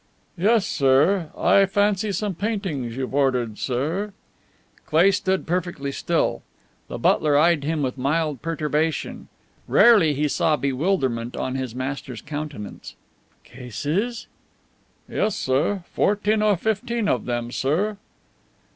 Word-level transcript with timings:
"Yes, 0.35 0.65
sir. 0.65 1.29
I 1.37 1.67
fancy 1.67 2.11
some 2.11 2.33
paintings 2.33 2.97
you've 2.97 3.13
ordered, 3.13 3.59
sir." 3.59 4.13
Cleigh 4.87 5.11
stood 5.11 5.45
perfectly 5.45 5.91
still. 5.91 6.41
The 6.87 6.97
butler 6.97 7.37
eyed 7.37 7.63
him 7.63 7.83
with 7.83 7.99
mild 7.99 8.41
perturbation. 8.41 9.27
Rarely 9.67 10.15
he 10.15 10.27
saw 10.27 10.55
bewilderment 10.55 11.37
on 11.37 11.53
his 11.53 11.75
master's 11.75 12.23
countenance. 12.23 12.95
"Cases?" 13.43 14.25
"Yes, 15.07 15.35
sir. 15.35 15.83
Fourteen 15.93 16.41
or 16.41 16.57
fifteen 16.57 17.07
of 17.07 17.25
them, 17.25 17.51
sir." 17.51 17.97